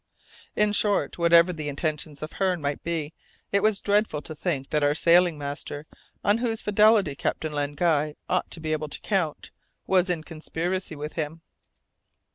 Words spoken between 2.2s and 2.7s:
of Hearne